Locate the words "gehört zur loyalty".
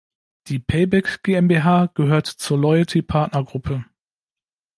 1.93-3.03